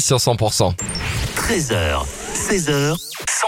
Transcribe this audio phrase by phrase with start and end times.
[0.00, 0.72] sur 100%.
[1.36, 2.04] 13h,
[2.34, 2.96] 16h,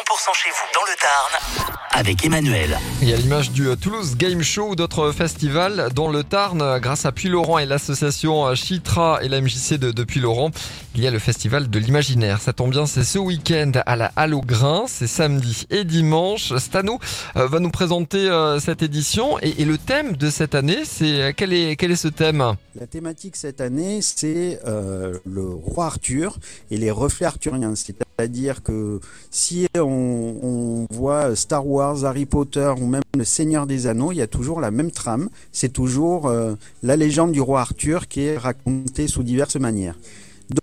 [0.07, 2.79] 100% chez vous dans le Tarn avec Emmanuel.
[3.01, 7.07] Il y a l'image du Toulouse Game Show ou d'autres festivals dans le Tarn, grâce
[7.07, 10.51] à Puy-Laurent et l'association Chitra et la MJC de, de Puy-Laurent.
[10.95, 12.41] Il y a le festival de l'imaginaire.
[12.41, 14.85] Ça tombe bien, c'est ce week-end à la Halle au Grain.
[14.87, 16.55] C'est samedi et dimanche.
[16.59, 17.01] Stano
[17.37, 21.23] euh, va nous présenter euh, cette édition et, et le thème de cette année, c'est
[21.23, 22.57] euh, quel est quel est ce thème?
[22.79, 26.37] La thématique cette année, c'est euh, le roi Arthur
[26.71, 27.75] et les reflets arthuriens.
[28.19, 29.01] C'est-à-dire que
[29.31, 34.23] si on, voit Star Wars, Harry Potter ou même le Seigneur des Anneaux, il y
[34.23, 35.29] a toujours la même trame.
[35.53, 39.99] C'est toujours euh, la légende du roi Arthur qui est racontée sous diverses manières.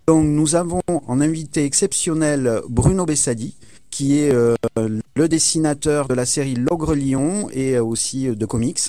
[0.07, 3.55] Donc nous avons en invité exceptionnel Bruno Bessadi,
[3.93, 4.55] qui est euh,
[5.15, 8.81] le dessinateur de la série L'Ogre Lion et euh, aussi euh, de comics.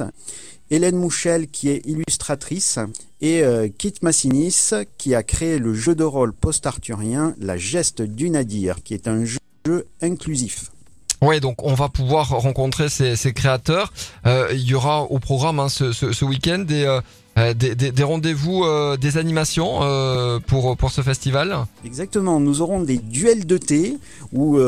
[0.71, 2.79] Hélène Mouchel qui est illustratrice
[3.21, 3.43] et
[3.77, 8.95] Kit Massinis qui a créé le jeu de rôle post-arthurien La Geste du Nadir qui
[8.95, 10.73] est un jeu inclusif.
[11.25, 13.95] Ouais, donc on va pouvoir rencontrer ces, créateurs.
[14.27, 17.01] Euh, il y aura au programme hein, ce, week-end des, euh,
[17.39, 18.67] euh, rendez-vous,
[18.99, 19.81] des animations
[20.47, 21.57] pour, pour ce festival.
[21.83, 23.97] Exactement, nous aurons des duels de thé
[24.35, 24.59] où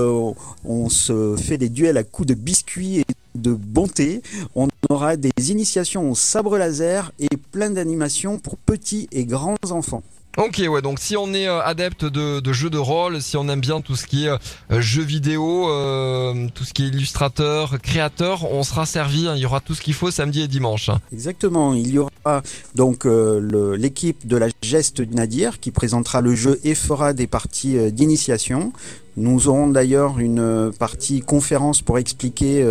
[0.65, 4.23] on se fait des duels à coups de biscuits et de bonté.
[4.55, 10.03] On aura des initiations au sabre laser et plein d'animations pour petits et grands enfants.
[10.37, 13.61] Ok, ouais, donc si on est euh, adepte de, jeux de rôle, si on aime
[13.63, 18.45] bien tout ce qui est euh, jeux vidéo, euh, tout ce qui est illustrateur, créateur,
[18.53, 19.29] on sera servi.
[19.29, 19.33] hein.
[19.35, 20.91] il y aura tout ce qu'il faut samedi et dimanche.
[20.91, 21.01] hein.
[21.11, 22.43] Exactement, il y aura
[22.75, 27.27] donc euh, l'équipe de la geste du Nadir qui présentera le jeu et fera des
[27.27, 28.73] parties d'initiation.
[29.17, 32.63] Nous aurons d'ailleurs une partie conférence pour expliquer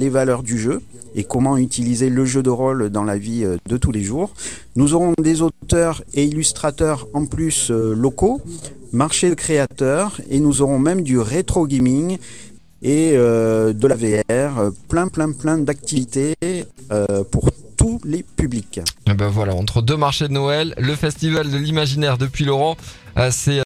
[0.00, 0.80] les valeurs du jeu
[1.14, 4.32] et comment utiliser le jeu de rôle dans la vie euh, de tous les jours.
[4.76, 8.40] Nous aurons des auteurs et illustrateurs en plus euh, locaux,
[8.92, 12.18] marché de créateurs et nous aurons même du rétro gaming
[12.82, 16.34] et euh, de la VR, plein plein plein d'activités
[17.30, 18.80] pour tous les publics.
[19.06, 22.76] Et ben voilà, entre deux marchés de Noël, le festival de l'imaginaire depuis Laurent,
[23.30, 23.58] c'est